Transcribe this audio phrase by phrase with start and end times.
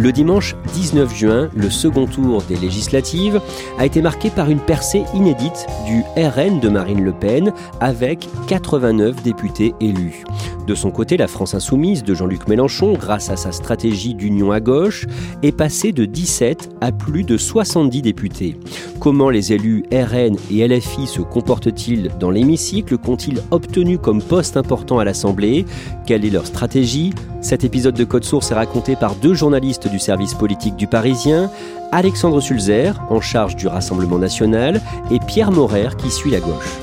[0.00, 3.38] Le dimanche 19 juin, le second tour des législatives
[3.78, 9.22] a été marqué par une percée inédite du RN de Marine Le Pen avec 89
[9.22, 10.24] députés élus.
[10.66, 14.60] De son côté, la France insoumise de Jean-Luc Mélenchon, grâce à sa stratégie d'union à
[14.60, 15.06] gauche,
[15.42, 18.56] est passée de 17 à plus de 70 députés.
[19.00, 22.96] Comment les élus RN et LFI se comportent-ils dans l'hémicycle?
[22.98, 25.66] Qu'ont-ils obtenu comme poste important à l'Assemblée?
[26.06, 27.12] Quelle est leur stratégie?
[27.40, 31.50] Cet épisode de Code Source est raconté par deux journalistes du service politique du Parisien,
[31.92, 36.78] Alexandre Sulzer, en charge du Rassemblement national, et Pierre Morer, qui suit la gauche.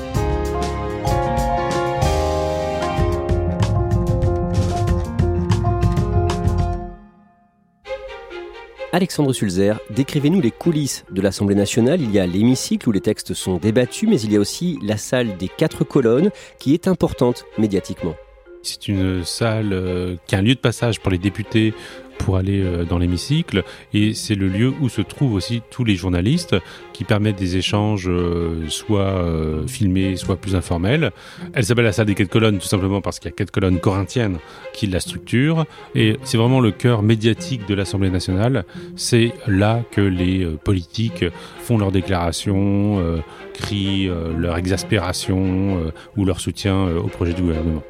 [8.90, 12.00] Alexandre Sulzer, décrivez-nous les coulisses de l'Assemblée nationale.
[12.00, 14.96] Il y a l'hémicycle où les textes sont débattus, mais il y a aussi la
[14.96, 18.14] salle des quatre colonnes qui est importante médiatiquement.
[18.62, 21.74] C'est une salle euh, qui est un lieu de passage pour les députés
[22.18, 23.62] pour aller euh, dans l'hémicycle
[23.94, 26.56] et c'est le lieu où se trouvent aussi tous les journalistes
[26.92, 29.24] qui permettent des échanges euh, soit
[29.68, 31.12] filmés, soit plus informels.
[31.52, 33.78] Elle s'appelle la salle des quatre colonnes tout simplement parce qu'il y a quatre colonnes
[33.78, 34.38] corinthiennes
[34.74, 35.64] qui la structurent
[35.94, 38.64] et c'est vraiment le cœur médiatique de l'Assemblée nationale.
[38.96, 41.24] C'est là que les politiques
[41.60, 43.22] font leurs déclarations,
[43.54, 47.82] crient leur exaspération ou leur soutien au projet du gouvernement.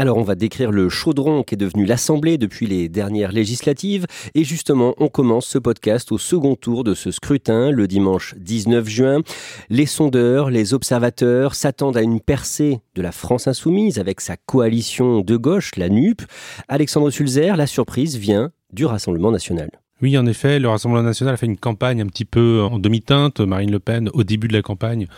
[0.00, 4.44] Alors on va décrire le chaudron qui est devenu l'Assemblée depuis les dernières législatives et
[4.44, 9.20] justement on commence ce podcast au second tour de ce scrutin le dimanche 19 juin.
[9.68, 15.20] Les sondeurs, les observateurs s'attendent à une percée de la France insoumise avec sa coalition
[15.20, 16.22] de gauche, la NUP.
[16.68, 19.68] Alexandre Sulzer, la surprise vient du Rassemblement national.
[20.02, 23.40] Oui, en effet, le Rassemblement national a fait une campagne un petit peu en demi-teinte.
[23.40, 25.08] Marine Le Pen, au début de la campagne,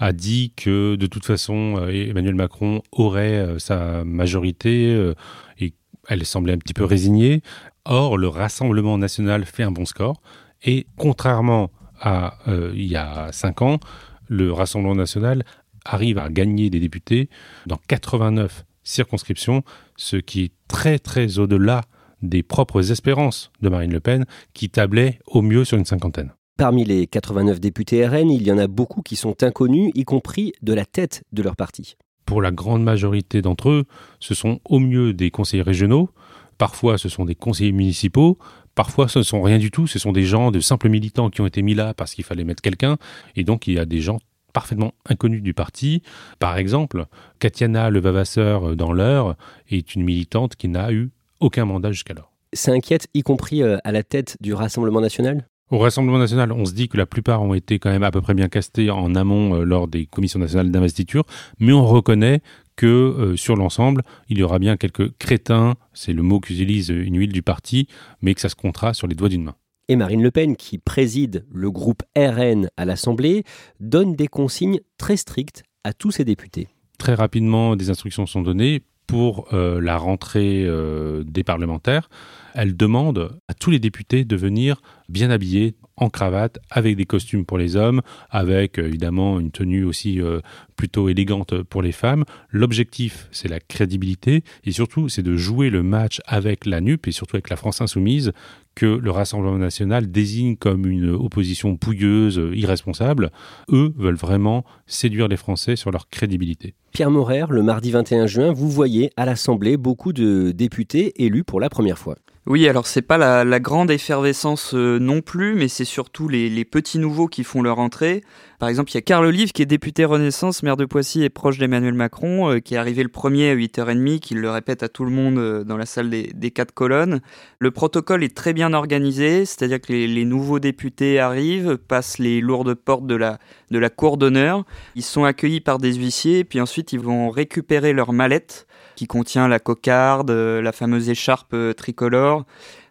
[0.00, 5.14] a dit que de toute façon, euh, Emmanuel Macron aurait euh, sa majorité euh,
[5.58, 5.74] et
[6.08, 7.42] elle semblait un petit peu résignée.
[7.84, 10.20] Or, le Rassemblement national fait un bon score
[10.64, 13.78] et contrairement à il y a cinq ans,
[14.26, 15.44] le Rassemblement national
[15.84, 17.28] arrive à gagner des députés
[17.66, 19.62] dans 89 circonscriptions,
[19.96, 21.82] ce qui est très très au-delà
[22.22, 24.24] des propres espérances de Marine Le Pen,
[24.54, 26.32] qui tablait au mieux sur une cinquantaine.
[26.60, 30.52] Parmi les 89 députés RN, il y en a beaucoup qui sont inconnus, y compris
[30.60, 31.96] de la tête de leur parti.
[32.26, 33.84] Pour la grande majorité d'entre eux,
[34.18, 36.10] ce sont au mieux des conseillers régionaux,
[36.58, 38.36] parfois ce sont des conseillers municipaux,
[38.74, 41.40] parfois ce ne sont rien du tout, ce sont des gens de simples militants qui
[41.40, 42.98] ont été mis là parce qu'il fallait mettre quelqu'un,
[43.36, 44.18] et donc il y a des gens
[44.52, 46.02] parfaitement inconnus du parti.
[46.40, 47.06] Par exemple,
[47.38, 49.34] Katiana Levavasseur dans l'heure
[49.70, 51.10] est une militante qui n'a eu
[51.40, 52.34] aucun mandat jusqu'alors.
[52.52, 55.46] Ça inquiète, y compris euh, à la tête du Rassemblement national?
[55.70, 58.20] Au Rassemblement national, on se dit que la plupart ont été quand même à peu
[58.20, 61.24] près bien castés en amont euh, lors des commissions nationales d'investiture,
[61.58, 62.40] mais on reconnaît
[62.76, 67.18] que euh, sur l'ensemble, il y aura bien quelques crétins, c'est le mot qu'utilise une
[67.18, 67.86] huile du parti,
[68.22, 69.54] mais que ça se comptera sur les doigts d'une main.
[69.88, 73.44] Et Marine Le Pen, qui préside le groupe RN à l'Assemblée,
[73.80, 76.68] donne des consignes très strictes à tous ses députés.
[76.98, 82.08] Très rapidement, des instructions sont données pour euh, la rentrée euh, des parlementaires.
[82.54, 84.80] elle demande à tous les députés de venir
[85.10, 89.84] bien habillés, en cravate, avec des costumes pour les hommes, avec euh, évidemment une tenue
[89.84, 90.40] aussi euh,
[90.76, 92.24] plutôt élégante pour les femmes.
[92.48, 97.12] L'objectif, c'est la crédibilité et surtout, c'est de jouer le match avec la NUP et
[97.12, 98.32] surtout avec la France insoumise
[98.74, 103.30] que le Rassemblement national désigne comme une opposition pouilleuse, irresponsable.
[103.70, 106.74] Eux veulent vraiment séduire les Français sur leur crédibilité.
[106.92, 111.60] Pierre Morer, le mardi 21 juin, vous voyez à l'Assemblée beaucoup de députés élus pour
[111.60, 112.16] la première fois.
[112.46, 116.98] Oui, alors c'est pas la, grande effervescence euh, non plus, mais c'est surtout les, petits
[116.98, 118.24] nouveaux qui font leur entrée.
[118.58, 121.28] Par exemple, il y a Carl Olive qui est député Renaissance, maire de Poissy et
[121.28, 124.88] proche d'Emmanuel Macron, euh, qui est arrivé le premier à 8h30, qui le répète à
[124.88, 127.20] tout le monde euh, dans la salle des, quatre colonnes.
[127.58, 132.72] Le protocole est très bien organisé, c'est-à-dire que les, nouveaux députés arrivent, passent les lourdes
[132.72, 133.38] portes de la,
[133.70, 134.64] de la cour d'honneur,
[134.94, 138.66] ils sont accueillis par des huissiers, puis ensuite ils vont récupérer leur mallette
[139.00, 142.44] qui contient la cocarde, euh, la fameuse écharpe euh, tricolore.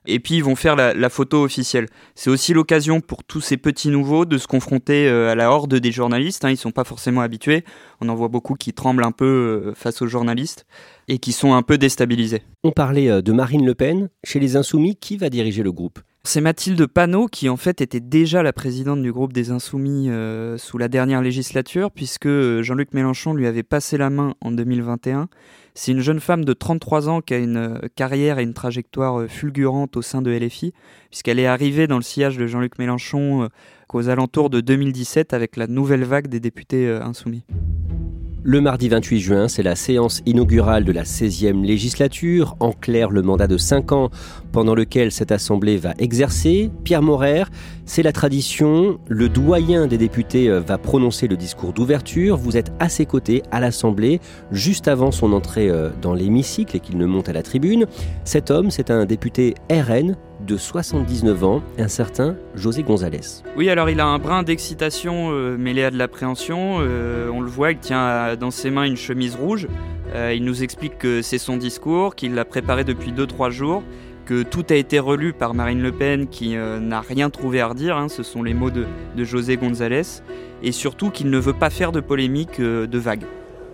[0.07, 1.85] Et puis ils vont faire la, photo officielle.
[2.15, 5.75] C'est aussi l'occasion pour tous ces petits nouveaux de se confronter euh, à la horde
[5.75, 6.45] des journalistes.
[6.45, 6.49] Hein.
[6.49, 7.63] Ils ne sont pas forcément habitués.
[8.01, 10.65] On en voit beaucoup qui tremblent un peu face aux journalistes
[11.07, 12.41] et qui sont un peu déstabilisés.
[12.63, 14.09] On parlait de Marine Le Pen.
[14.23, 15.99] Chez les Insoumis, qui va diriger le groupe?
[16.23, 20.09] C'est Mathilde Panot qui en fait était déjà la présidente du groupe des Insoumis
[20.57, 25.29] sous la dernière législature puisque Jean-Luc Mélenchon lui avait passé la main en 2021
[25.81, 29.21] c'est une jeune femme de 33 ans qui a une euh, carrière et une trajectoire
[29.21, 30.73] euh, fulgurante au sein de LFI,
[31.09, 33.47] puisqu'elle est arrivée dans le sillage de Jean-Luc Mélenchon euh,
[33.87, 37.45] qu'aux alentours de 2017 avec la nouvelle vague des députés insoumis.
[38.41, 43.21] Le mardi 28 juin, c'est la séance inaugurale de la 16e législature, en clair le
[43.21, 44.09] mandat de 5 ans
[44.53, 46.71] pendant lequel cette assemblée va exercer.
[46.85, 47.43] Pierre Morer,
[47.85, 52.71] c'est la tradition, le doyen des députés euh, va prononcer le discours d'ouverture, vous êtes
[52.79, 54.21] à ses côtés à l'assemblée
[54.51, 57.87] juste avant son entrée euh, dans l'hémicycle et qu'il ne monte à la tribune.
[58.23, 60.15] Cet homme, c'est un député RN
[60.49, 63.43] de 79 ans, un certain José González.
[63.55, 66.77] Oui, alors il a un brin d'excitation euh, mêlé à de l'appréhension.
[66.79, 69.67] Euh, on le voit, il tient dans ses mains une chemise rouge.
[70.15, 73.83] Euh, il nous explique que c'est son discours, qu'il l'a préparé depuis 2-3 jours,
[74.25, 77.97] que tout a été relu par Marine Le Pen qui n'a rien trouvé à redire,
[77.97, 80.23] hein, ce sont les mots de, de José González,
[80.63, 83.25] et surtout qu'il ne veut pas faire de polémique de vague.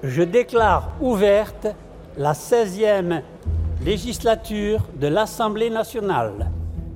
[0.03, 1.67] Je déclare ouverte
[2.17, 3.21] la 16e
[3.85, 6.51] législature de l'Assemblée nationale.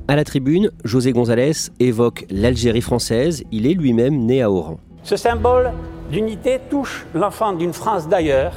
[0.09, 3.43] À la tribune, José González évoque l'Algérie française.
[3.51, 4.79] Il est lui-même né à Oran.
[5.03, 5.71] Ce symbole
[6.11, 8.53] d'unité touche l'enfant d'une France d'ailleurs,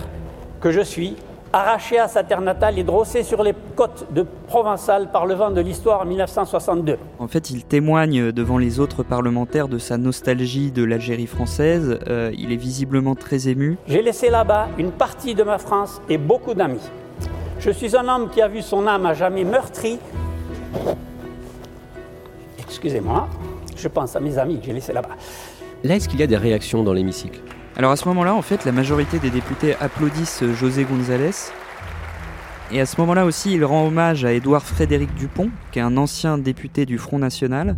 [0.62, 1.14] que je suis,
[1.52, 5.50] arraché à sa terre natale et drossé sur les côtes de Provençal par le vent
[5.50, 6.96] de l'histoire en 1962.
[7.18, 11.98] En fait, il témoigne devant les autres parlementaires de sa nostalgie de l'Algérie française.
[12.08, 13.76] Euh, il est visiblement très ému.
[13.86, 16.90] J'ai laissé là-bas une partie de ma France et beaucoup d'amis.
[17.58, 19.98] Je suis un homme qui a vu son âme à jamais meurtrie
[22.82, 23.28] excusez-moi,
[23.76, 25.16] je pense à mes amis que j'ai laissés là-bas.
[25.84, 27.38] Là, est-ce qu'il y a des réactions dans l'hémicycle?
[27.76, 31.30] Alors à ce moment-là, en fait, la majorité des députés applaudissent José González.
[32.72, 35.96] Et à ce moment-là aussi, il rend hommage à Édouard Frédéric Dupont, qui est un
[35.96, 37.76] ancien député du Front National,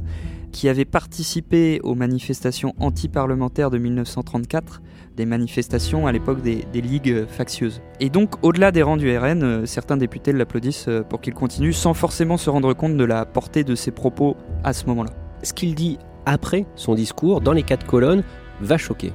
[0.54, 4.82] qui avait participé aux manifestations anti-parlementaires de 1934
[5.16, 7.82] des manifestations à l'époque des, ligues factieuses.
[7.98, 11.72] Et donc, au-delà des rangs du RN, euh, certains députés l'applaudissent euh, pour qu'il continue
[11.72, 15.10] sans forcément se rendre compte de la portée de ses propos à ce moment-là.
[15.42, 18.22] Ce qu'il dit après son discours, dans les quatre colonnes,
[18.60, 19.12] va choquer.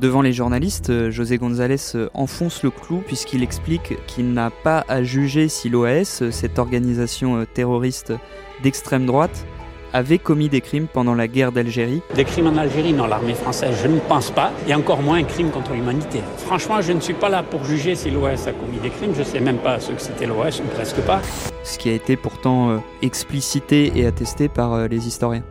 [0.00, 5.02] Devant les journalistes, euh, José González enfonce le clou puisqu'il explique qu'il n'a pas à
[5.02, 8.14] juger si l'OAS, cette organisation terroriste
[8.62, 9.44] d'extrême droite,
[9.92, 12.02] avait commis des crimes pendant la guerre d'Algérie.
[12.14, 15.24] Des crimes en Algérie, non, l'armée française, je ne pense pas, et encore moins un
[15.24, 16.20] crime contre l'humanité.
[16.38, 19.20] Franchement, je ne suis pas là pour juger si l'OS a commis des crimes, je
[19.20, 21.20] ne sais même pas ce que c'était l'OS, ou presque pas.
[21.64, 25.44] Ce qui a été pourtant euh, explicité et attesté par euh, les historiens.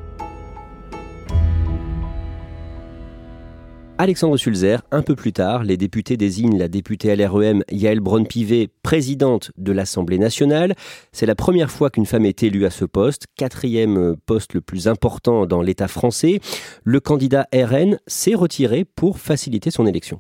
[4.02, 9.52] Alexandre Sulzer, un peu plus tard, les députés désignent la députée LREM Yael Braun-Pivet présidente
[9.58, 10.74] de l'Assemblée nationale.
[11.12, 14.88] C'est la première fois qu'une femme est élue à ce poste, quatrième poste le plus
[14.88, 16.40] important dans l'État français.
[16.84, 20.20] Le candidat RN s'est retiré pour faciliter son élection.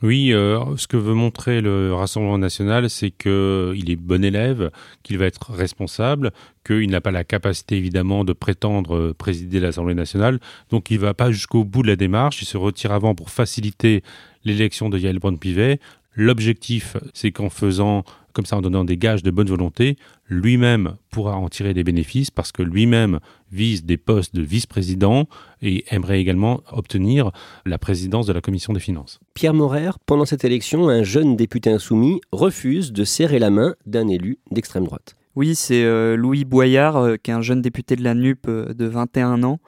[0.00, 4.70] Oui, euh, ce que veut montrer le Rassemblement national, c'est qu'il est bon élève,
[5.02, 6.30] qu'il va être responsable,
[6.64, 10.38] qu'il n'a pas la capacité évidemment de prétendre euh, présider l'Assemblée nationale.
[10.70, 13.30] Donc il ne va pas jusqu'au bout de la démarche, il se retire avant pour
[13.30, 14.04] faciliter
[14.44, 15.80] l'élection de Yael Braun-Pivet.
[16.14, 18.04] L'objectif, c'est qu'en faisant
[18.38, 19.96] comme ça en donnant des gages de bonne volonté,
[20.28, 23.18] lui-même pourra en tirer des bénéfices parce que lui-même
[23.50, 25.26] vise des postes de vice-président
[25.60, 27.32] et aimerait également obtenir
[27.66, 29.18] la présidence de la commission des finances.
[29.34, 34.06] Pierre Morer, pendant cette élection, un jeune député insoumis refuse de serrer la main d'un
[34.06, 35.16] élu d'extrême droite.
[35.38, 38.74] Oui, c'est euh, Louis Boyard, euh, qui est un jeune député de la NUP euh,
[38.74, 39.60] de 21 ans,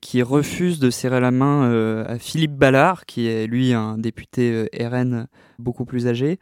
[0.00, 5.26] qui refuse de serrer la main à Philippe Ballard, qui est lui un député RN
[5.58, 6.38] beaucoup plus âgé.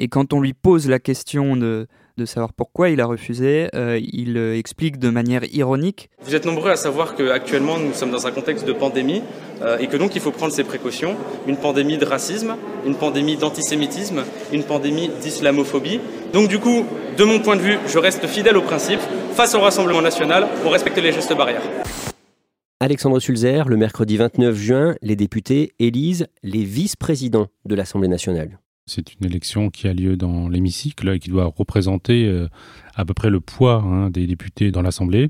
[0.00, 1.86] Et quand on lui pose la question de
[2.20, 3.68] de savoir pourquoi il a refusé.
[3.74, 6.10] Euh, il euh, explique de manière ironique.
[6.22, 9.22] Vous êtes nombreux à savoir qu'actuellement nous sommes dans un contexte de pandémie
[9.62, 11.16] euh, et que donc il faut prendre ses précautions.
[11.46, 16.00] Une pandémie de racisme, une pandémie d'antisémitisme, une pandémie d'islamophobie.
[16.32, 16.84] Donc du coup,
[17.16, 19.00] de mon point de vue, je reste fidèle au principe
[19.32, 21.62] face au Rassemblement national pour respecter les gestes barrières.
[22.80, 28.58] Alexandre Sulzer, le mercredi 29 juin, les députés élisent les vice-présidents de l'Assemblée nationale.
[28.90, 32.48] C'est une élection qui a lieu dans l'hémicycle et qui doit représenter euh,
[32.96, 35.28] à peu près le poids hein, des députés dans l'Assemblée.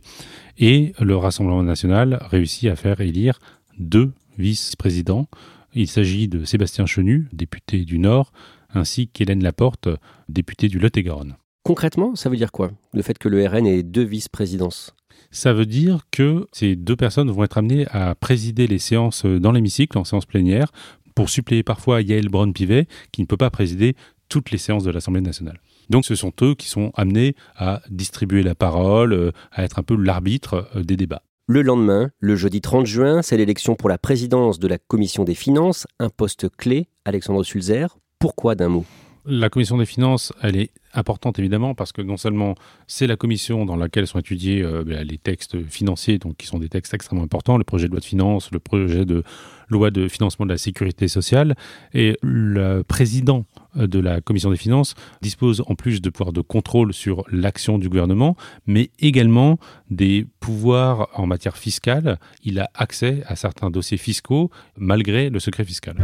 [0.57, 3.38] Et le Rassemblement national réussit à faire élire
[3.79, 5.29] deux vice-présidents.
[5.75, 8.33] Il s'agit de Sébastien Chenu, député du Nord,
[8.73, 9.90] ainsi qu'Hélène Laporte,
[10.31, 11.37] députée du Lot-et-Garonne.
[11.62, 14.95] Concrètement, ça veut dire quoi Le fait que le RN ait deux vice-présidences?
[15.31, 19.52] Ça veut dire que ces deux personnes vont être amenées à présider les séances dans
[19.52, 20.73] l'hémicycle, en séance plénière,
[21.21, 23.95] pour suppléer parfois Yael Braun-Pivet, qui ne peut pas présider
[24.31, 25.61] toutes les séances de l'Assemblée nationale.
[25.91, 29.83] Donc ce sont eux qui sont amenés à distribuer la parole, euh, à être un
[29.83, 31.23] peu l'arbitre euh, des débats.
[31.47, 35.35] Le lendemain, le jeudi 30 juin, c'est l'élection pour la présidence de la Commission des
[35.35, 37.99] finances, un poste clé, Alexandre Sulzer.
[38.19, 38.87] Pourquoi d'un mot?
[39.27, 42.55] La Commission des finances, elle est importante évidemment parce que non seulement
[42.87, 46.59] c'est la commission dans laquelle sont étudiés euh, ben, les textes financiers, donc qui sont
[46.59, 49.23] des textes extrêmement importants, le projet de loi de finances, le projet de
[49.71, 51.55] loi de financement de la sécurité sociale,
[51.95, 53.45] et le président
[53.77, 57.89] de la commission des finances dispose en plus de pouvoirs de contrôle sur l'action du
[57.89, 59.59] gouvernement, mais également
[59.91, 62.19] des pouvoirs en matière fiscale.
[62.43, 65.97] Il a accès à certains dossiers fiscaux malgré le secret fiscal.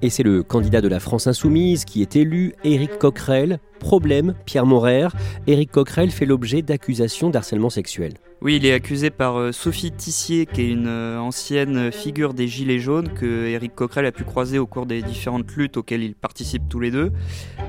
[0.00, 4.66] Et c'est le candidat de la France insoumise qui est élu, Éric Coquerel, Problème, Pierre
[4.66, 5.08] Morer,
[5.46, 8.14] Éric Coquerel fait l'objet d'accusations d'harcèlement sexuel.
[8.40, 12.46] Oui, il est accusé par euh, Sophie Tissier, qui est une euh, ancienne figure des
[12.46, 16.14] Gilets jaunes que Éric Coquerel a pu croiser au cours des différentes luttes auxquelles ils
[16.14, 17.10] participent tous les deux.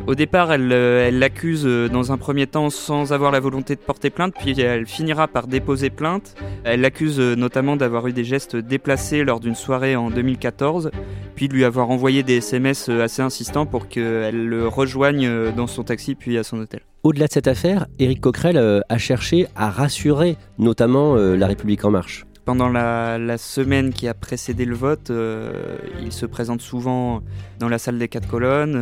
[0.06, 4.12] Au départ, elle euh, l'accuse dans un premier temps sans avoir la volonté de porter
[4.12, 6.36] plainte, puis elle finira par déposer plainte.
[6.64, 10.92] Elle l'accuse notamment d'avoir eu des gestes déplacés lors d'une soirée en 2014,
[11.34, 15.84] puis de lui avoir envoyé des SMS assez insistants pour qu'elle le rejoigne dans son
[15.84, 16.82] taxi puis à son hôtel.
[17.01, 21.86] Au-delà de cette affaire, Éric Coquerel euh, a cherché à rassurer notamment euh, La République
[21.86, 22.25] en marche.
[22.44, 27.22] Pendant la, semaine qui a précédé le vote, euh, il se présente souvent
[27.60, 28.75] dans la salle des quatre colonnes.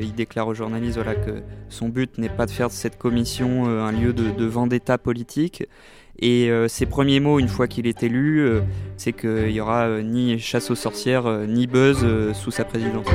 [0.00, 3.90] il déclare aux journalistes que son but n'est pas de faire de cette commission un
[3.90, 5.66] lieu de, vendetta politique.
[6.20, 8.48] Et ses premiers mots, une fois qu'il est élu,
[8.96, 13.08] c'est qu'il n'y aura ni chasse aux sorcières, ni buzz sous sa présidence.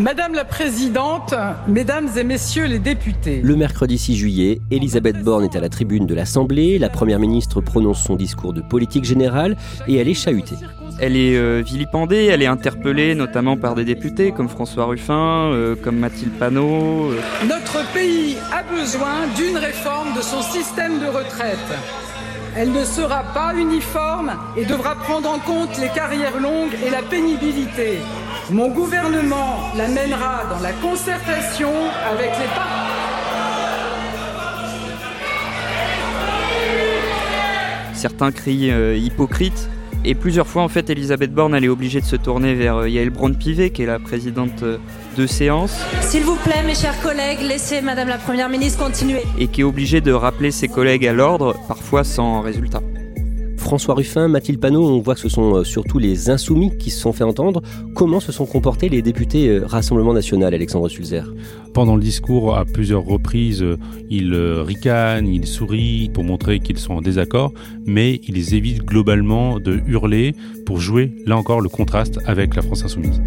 [0.00, 1.34] Madame la Présidente,
[1.68, 3.42] Mesdames et Messieurs les députés.
[3.42, 6.78] Le mercredi 6 juillet, Elisabeth Borne est à la tribune de l'Assemblée.
[6.78, 10.56] La Première ministre prononce son discours de politique générale et elle est chahutée.
[11.00, 15.76] Elle est euh, vilipendée, elle est interpellée notamment par des députés comme François Ruffin, euh,
[15.76, 17.10] comme Mathilde Panot.
[17.10, 17.20] Euh.
[17.46, 21.58] Notre pays a besoin d'une réforme de son système de retraite.
[22.56, 27.02] Elle ne sera pas uniforme et devra prendre en compte les carrières longues et la
[27.02, 27.98] pénibilité.
[28.48, 31.70] Mon gouvernement la mènera dans la concertation
[32.10, 33.00] avec les partenaires.
[37.94, 39.68] Certains crient euh, hypocrite.
[40.04, 42.88] Et plusieurs fois, en fait, Elisabeth Borne, elle est obligée de se tourner vers euh,
[42.88, 44.78] Yael Braun-Pivet, qui est la présidente euh,
[45.18, 45.78] de séance.
[46.00, 49.22] S'il vous plaît, mes chers collègues, laissez Madame la Première ministre continuer.
[49.38, 52.80] Et qui est obligée de rappeler ses collègues à l'ordre, parfois sans résultat.
[53.60, 56.98] François Ruffin, Mathilde Panot, on voit que ce sont euh, surtout les insoumis qui se
[56.98, 57.62] sont fait entendre.
[57.94, 61.24] Comment se sont comportés les députés euh, Rassemblement National, Alexandre Sulzer?
[61.74, 63.76] Pendant le discours, à plusieurs reprises, euh,
[64.08, 67.52] ils ricanent, ils sourient pour montrer qu'ils sont en désaccord,
[67.84, 72.82] mais ils évitent globalement de hurler pour jouer, là encore, le contraste avec la France
[72.82, 73.20] insoumise.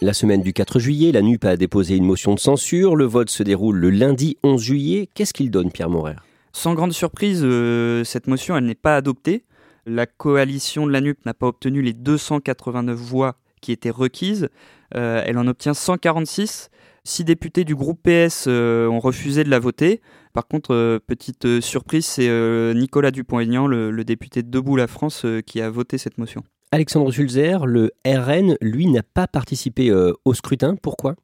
[0.00, 2.96] La semaine du 4 juillet, la NUP a déposé une motion de censure.
[2.96, 5.08] Le vote se déroule le lundi 11 juillet.
[5.12, 6.16] Qu'est-ce qu'il donne, Pierre Morer
[6.52, 9.44] sans grande surprise, euh, cette motion, elle n'est pas adoptée.
[9.86, 14.48] La coalition de la NUP n'a pas obtenu les 289 voix qui étaient requises.
[14.94, 16.70] Euh, elle en obtient 146.
[17.04, 20.00] Six députés du groupe PS euh, ont refusé de la voter.
[20.34, 22.30] Par contre, petite surprise, c'est
[22.74, 26.42] Nicolas Dupont-Aignan, le, député de Debout la France, qui a voté cette motion.
[26.70, 29.92] Alexandre Sulzer, le RN, lui, n'a pas participé
[30.24, 30.76] au scrutin.
[30.80, 31.16] Pourquoi?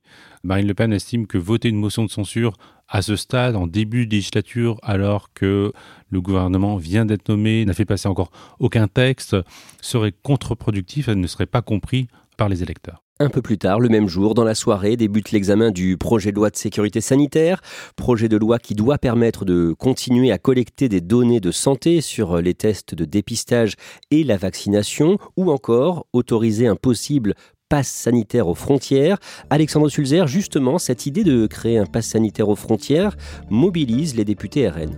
[0.45, 2.53] Marine Le Pen estime que voter une motion de censure
[2.89, 5.73] à ce stade, en début de législature, alors que
[6.11, 9.37] le gouvernement vient d'être nommé, n'a fait passer encore aucun texte,
[9.81, 13.03] serait contre-productif et ne serait pas compris par les électeurs.
[13.21, 16.37] Un peu plus tard, le même jour, dans la soirée, débute l'examen du projet de
[16.37, 17.61] loi de sécurité sanitaire,
[17.97, 22.41] projet de loi qui doit permettre de continuer à collecter des données de santé sur
[22.41, 23.75] les tests de dépistage
[24.13, 27.35] et la vaccination, ou encore autoriser un possible
[27.69, 29.19] passe sanitaire aux frontières.
[29.51, 33.17] Alexandre Sulzer, justement, cette idée de créer un passe sanitaire aux frontières
[33.51, 34.91] mobilise les députés RN.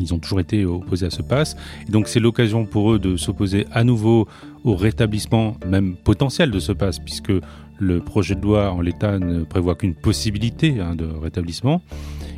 [0.00, 1.56] Ils ont toujours été opposés à ce pass.
[1.88, 4.28] Et donc c'est l'occasion pour eux de s'opposer à nouveau
[4.64, 7.32] au rétablissement même potentiel de ce pass, puisque
[7.80, 11.82] le projet de loi en l'état ne prévoit qu'une possibilité hein, de rétablissement.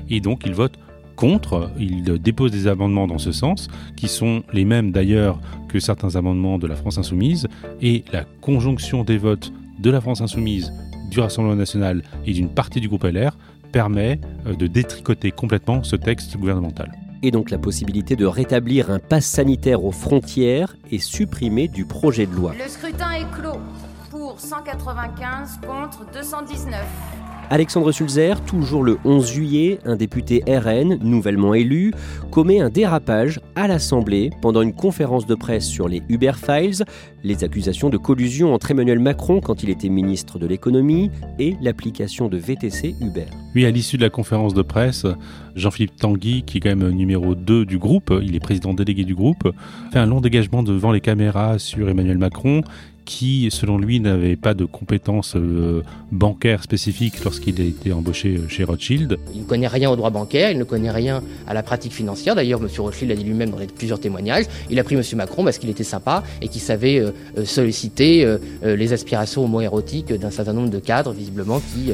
[0.08, 0.78] Et donc ils votent
[1.16, 6.16] contre, ils déposent des amendements dans ce sens, qui sont les mêmes d'ailleurs que certains
[6.16, 7.46] amendements de la France insoumise.
[7.82, 10.72] Et la conjonction des votes de la France insoumise,
[11.10, 13.36] du Rassemblement national et d'une partie du groupe LR
[13.72, 18.98] permet euh, de détricoter complètement ce texte gouvernemental et donc la possibilité de rétablir un
[18.98, 22.54] pass sanitaire aux frontières est supprimée du projet de loi.
[22.58, 23.60] Le scrutin est clos.
[24.10, 27.29] Pour 195 contre 219.
[27.52, 31.92] Alexandre Sulzer, toujours le 11 juillet, un député RN nouvellement élu,
[32.30, 36.84] commet un dérapage à l'Assemblée pendant une conférence de presse sur les Uber Files,
[37.24, 42.28] les accusations de collusion entre Emmanuel Macron quand il était ministre de l'économie et l'application
[42.28, 43.26] de VTC Uber.
[43.56, 45.04] Oui, à l'issue de la conférence de presse,
[45.56, 49.16] Jean-Philippe Tanguy, qui est quand même numéro 2 du groupe, il est président délégué du
[49.16, 49.52] groupe,
[49.92, 52.62] fait un long dégagement devant les caméras sur Emmanuel Macron
[53.10, 58.48] qui, selon lui, n'avait pas de compétences euh, bancaires spécifiques lorsqu'il a été embauché euh,
[58.48, 59.18] chez Rothschild.
[59.34, 62.36] Il ne connaît rien au droit bancaire, il ne connaît rien à la pratique financière.
[62.36, 62.68] D'ailleurs, M.
[62.78, 64.44] Rothschild l'a dit lui-même dans plusieurs témoignages.
[64.70, 65.02] Il a pris M.
[65.16, 68.24] Macron parce qu'il était sympa et qu'il savait euh, solliciter
[68.62, 71.92] les aspirations homo-érotiques d'un certain nombre de cadres, visiblement, qui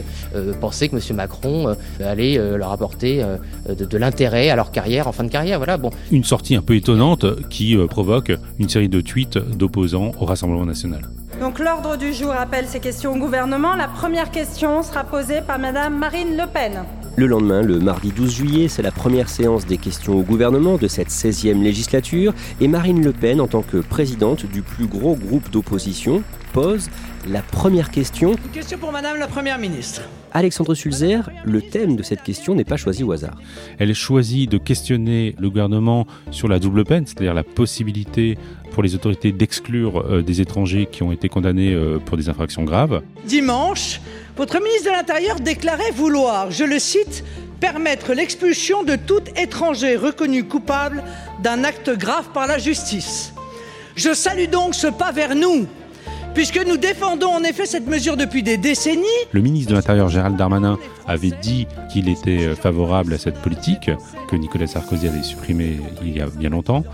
[0.61, 1.17] pensaient que M.
[1.17, 3.25] Macron allait leur apporter
[3.69, 5.59] de, de l'intérêt à leur carrière en fin de carrière.
[5.59, 5.91] Voilà, bon.
[6.11, 11.06] Une sortie un peu étonnante qui provoque une série de tweets d'opposants au Rassemblement national.
[11.41, 13.77] Donc l'ordre du jour appelle ces questions au gouvernement.
[13.77, 16.85] La première question sera posée par Madame Marine Le Pen.
[17.17, 20.89] Le lendemain, le mardi 12 juillet, c'est la première séance des questions au gouvernement de
[20.89, 25.51] cette 16e législature et Marine Le Pen, en tant que présidente du plus gros groupe
[25.51, 26.89] d'opposition, pose
[27.29, 28.33] la première question.
[28.33, 30.03] Une question pour Madame la Première ministre.
[30.37, 33.37] Alexandre Sulzer, le thème de cette question n'est pas choisi au hasard.
[33.79, 38.37] Elle choisit de questionner le gouvernement sur la double peine, c'est-à-dire la possibilité
[38.73, 42.65] pour les autorités d'exclure euh, des étrangers qui ont été condamnés euh, pour des infractions
[42.65, 43.01] graves.
[43.25, 44.03] Dimanche,
[44.37, 47.25] votre ministre de l'Intérieur déclarait vouloir, je le cite,
[47.59, 51.03] permettre l'expulsion de tout étranger reconnu coupable
[51.43, 53.33] d'un acte grave par la justice.
[53.95, 55.67] Je salue donc ce pas vers nous,
[56.37, 59.07] puisque nous défendons en effet cette mesure depuis des décennies.
[59.33, 63.91] Le ministre de l'Intérieur Gérald Darmanin avait dit qu'il était euh, favorable à cette politique
[64.29, 66.85] que Nicolas Sarkozy avait supprimée il y a bien longtemps.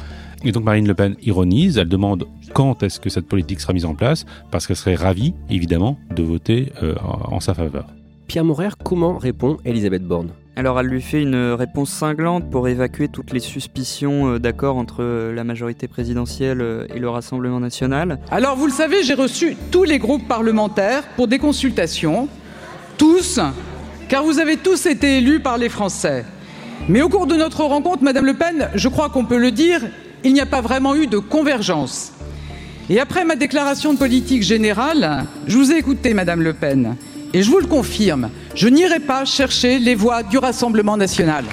[0.45, 3.85] Et donc Marine Le Pen ironise, elle demande quand est-ce que cette politique sera mise
[3.85, 7.89] en place, parce qu'elle serait ravie, évidemment, de voter euh, en sa faveur.
[8.29, 10.31] Pierre Maurer, comment répond Elisabeth Borne?
[10.57, 15.03] Alors elle lui fait une réponse cinglante pour évacuer toutes les suspicions euh, d'accord entre
[15.03, 18.19] euh, la majorité présidentielle et le Rassemblement national.
[18.31, 22.29] Alors vous le savez, j'ai reçu tous les groupes parlementaires pour des consultations,
[22.99, 23.41] tous,
[24.09, 26.25] car vous avez tous été élus par les Français.
[26.89, 29.81] Mais au cours de notre rencontre, Madame Le Pen, je crois qu'on peut le dire,
[30.25, 32.13] il n'y a pas vraiment eu de convergence.
[32.91, 36.97] Et après ma déclaration de politique générale, je vous ai écouté, Madame Le Pen,
[37.35, 41.45] et je vous le confirme, je n'irai pas chercher les voix du Rassemblement national.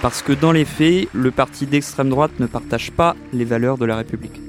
[0.00, 3.84] Parce que dans les faits, le parti d'extrême droite ne partage pas les valeurs de
[3.84, 4.40] la République.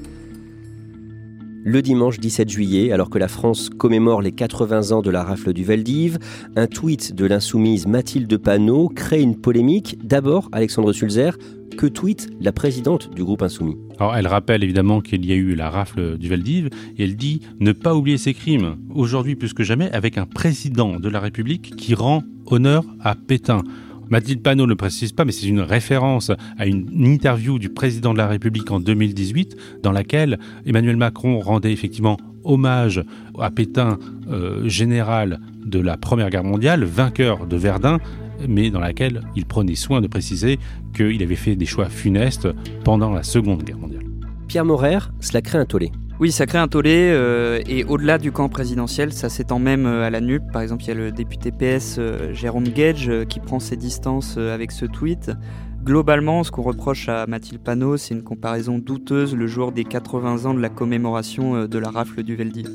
[1.64, 5.52] Le dimanche 17 juillet, alors que la France commémore les 80 ans de la rafle
[5.52, 6.18] du Veldiv,
[6.54, 9.98] un tweet de l'insoumise Mathilde Panot crée une polémique.
[10.04, 11.36] D'abord, Alexandre Sulzer,
[11.76, 13.76] que tweet la présidente du groupe Insoumis
[14.14, 17.72] elle rappelle évidemment qu'il y a eu la rafle du Valdiv et elle dit ne
[17.72, 21.94] pas oublier ses crimes, aujourd'hui plus que jamais, avec un président de la République qui
[21.94, 23.62] rend honneur à Pétain.
[24.08, 28.18] Mathilde Panot ne précise pas, mais c'est une référence à une interview du président de
[28.18, 33.02] la République en 2018, dans laquelle Emmanuel Macron rendait effectivement hommage
[33.40, 33.98] à Pétain,
[34.30, 37.98] euh, général de la Première Guerre mondiale, vainqueur de Verdun,
[38.48, 40.58] mais dans laquelle il prenait soin de préciser
[40.94, 42.48] qu'il avait fait des choix funestes
[42.84, 44.04] pendant la Seconde Guerre mondiale.
[44.48, 45.90] Pierre Morer, cela crée un tollé.
[46.18, 50.06] Oui, ça crée un tollé, euh, et au-delà du camp présidentiel, ça s'étend même euh,
[50.06, 50.42] à la NUP.
[50.50, 54.38] Par exemple, il y a le député PS euh, Jérôme Gage qui prend ses distances
[54.38, 55.32] avec ce tweet.
[55.84, 60.46] Globalement, ce qu'on reproche à Mathilde Panot, c'est une comparaison douteuse le jour des 80
[60.46, 62.66] ans de la commémoration de la rafle du Veldiv.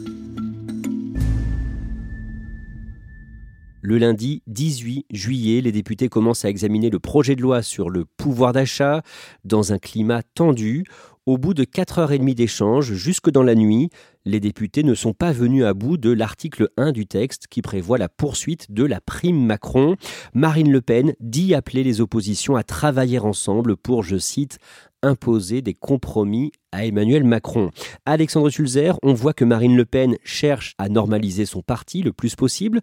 [3.82, 8.06] Le lundi 18 juillet, les députés commencent à examiner le projet de loi sur le
[8.06, 9.02] pouvoir d'achat
[9.44, 10.86] dans un climat tendu.
[11.26, 13.90] Au bout de 4 heures et demie d'échange, jusque dans la nuit,
[14.26, 17.98] les députés ne sont pas venus à bout de l'article 1 du texte qui prévoit
[17.98, 19.96] la poursuite de la prime Macron.
[20.34, 24.60] Marine Le Pen dit appeler les oppositions à travailler ensemble pour, je cite,
[25.04, 27.72] imposer des compromis à Emmanuel Macron.
[28.06, 32.36] Alexandre Sulzer, on voit que Marine Le Pen cherche à normaliser son parti le plus
[32.36, 32.82] possible.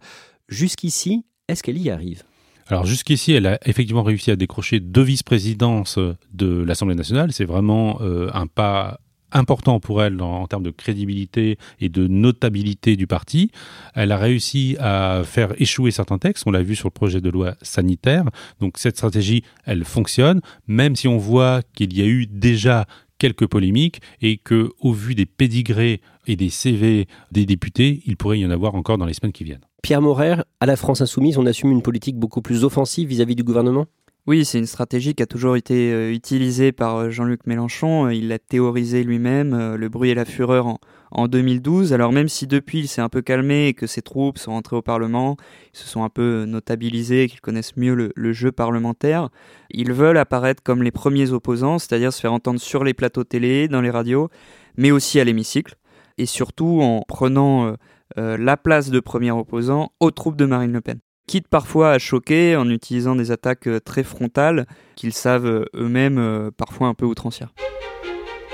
[0.49, 2.23] Jusqu'ici, est-ce qu'elle y arrive?
[2.67, 5.97] Alors jusqu'ici, elle a effectivement réussi à décrocher deux vice-présidences
[6.33, 7.31] de l'Assemblée nationale.
[7.31, 8.99] C'est vraiment euh, un pas
[9.31, 13.51] important pour elle en, termes de crédibilité et de notabilité du parti.
[13.95, 17.29] Elle a réussi à faire échouer certains textes, on l'a vu sur le projet de
[17.29, 18.25] loi sanitaire.
[18.59, 22.85] Donc cette stratégie, elle fonctionne, même si on voit qu'il y a eu déjà
[23.19, 28.39] quelques polémiques et que au vu des pédigrés et des CV des députés, il pourrait
[28.39, 29.65] y en avoir encore dans les semaines qui viennent.
[29.83, 33.43] Pierre Morer, à la France insoumise, on assume une politique beaucoup plus offensive vis-à-vis du
[33.43, 33.85] gouvernement?
[34.29, 38.05] Oui, c'est une stratégie qui a toujours été euh, utilisée par euh, Jean-Luc Mélenchon.
[38.05, 40.77] Euh, il l'a théorisé lui-même, le bruit et la fureur
[41.09, 41.93] en, 2012.
[41.93, 44.75] Alors même si depuis il s'est un peu calmé et que ses troupes sont rentrées
[44.75, 45.35] au Parlement,
[45.73, 49.29] ils se sont un peu notabilisés, qu'ils connaissent mieux le, le, jeu parlementaire,
[49.71, 53.67] ils veulent apparaître comme les premiers opposants, c'est-à-dire se faire entendre sur les plateaux télé,
[53.67, 54.29] dans les radios,
[54.77, 55.75] mais aussi à l'hémicycle,
[56.19, 57.73] et surtout en prenant
[58.15, 62.55] la place de premier opposant aux troupes de Marine Le Pen quitte parfois à choquer
[62.55, 64.65] en utilisant des attaques euh, très frontales
[64.95, 67.53] qu'ils savent euh, eux-mêmes euh, parfois un peu outrancières.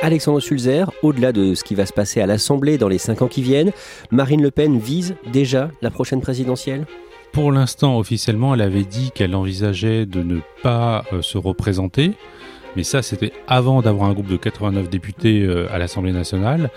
[0.01, 3.29] Alexandre Sulzer, au-delà de ce qui va se passer à l'Assemblée dans les cinq ans
[3.29, 3.71] qui viennent,
[4.11, 6.85] Marine Le Pen vise déjà la prochaine présidentielle?
[7.31, 12.11] Pour l'instant, officiellement, elle avait dit qu'elle envisageait de ne pas se représenter,
[12.75, 16.69] mais ça c'était avant d'avoir un groupe de 89 députés à l'Assemblée nationale.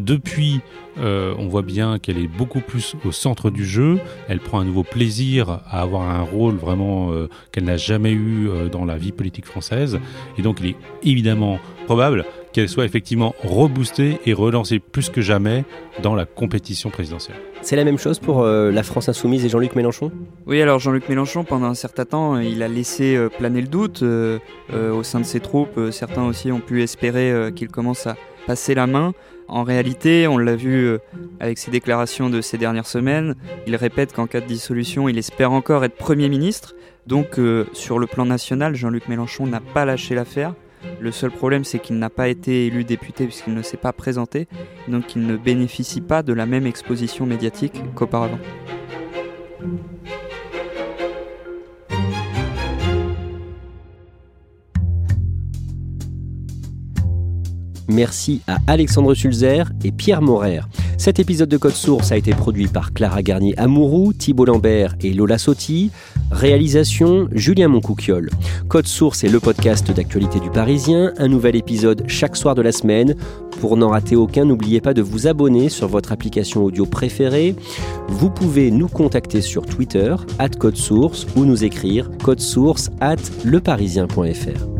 [0.00, 0.60] Depuis,
[0.98, 3.98] euh, on voit bien qu'elle est beaucoup plus au centre du jeu.
[4.28, 8.48] Elle prend un nouveau plaisir à avoir un rôle vraiment euh, qu'elle n'a jamais eu
[8.48, 10.00] euh, dans la vie politique française.
[10.38, 15.64] Et donc, il est évidemment probable qu'elle soit effectivement reboostée et relancée plus que jamais
[16.02, 17.36] dans la compétition présidentielle.
[17.60, 20.10] C'est la même chose pour la France insoumise et Jean-Luc Mélenchon?
[20.46, 25.02] Oui, alors Jean-Luc Mélenchon, pendant un certain temps, il a laissé planer le doute au
[25.04, 25.78] sein de ses troupes.
[25.92, 28.16] Certains aussi ont pu espérer qu'il commence à
[28.48, 29.12] passer la main.
[29.50, 30.98] En réalité, on l'a vu euh,
[31.40, 33.34] avec ses déclarations de ces dernières semaines,
[33.66, 36.76] il répète qu'en cas de dissolution, il espère encore être Premier ministre.
[37.08, 40.54] Donc euh, sur le plan national, Jean-Luc Mélenchon n'a pas lâché l'affaire.
[41.00, 44.46] Le seul problème, c'est qu'il n'a pas été élu député puisqu'il ne s'est pas présenté,
[44.86, 48.38] donc il ne bénéficie pas de la même exposition médiatique qu'auparavant.
[57.90, 60.60] Merci à Alexandre Sulzer et Pierre Morer.
[60.96, 65.38] Cet épisode de Code Source a été produit par Clara Garnier-Amouroux, Thibault Lambert et Lola
[65.38, 65.90] Sotti.
[66.30, 68.30] Réalisation Julien Moncouquiole.
[68.68, 72.72] Code Source est le podcast d'actualité du Parisien, un nouvel épisode chaque soir de la
[72.72, 73.16] semaine.
[73.60, 77.56] Pour n'en rater aucun, n'oubliez pas de vous abonner sur votre application audio préférée.
[78.08, 84.79] Vous pouvez nous contacter sur Twitter, at Code Source, ou nous écrire source at leparisien.fr.